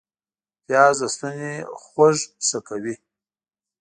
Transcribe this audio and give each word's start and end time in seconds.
پیاز 0.65 0.95
د 1.01 1.03
ستوني 1.13 1.53
خوږ 1.83 2.17
ښه 2.47 2.59
کوي 2.67 2.95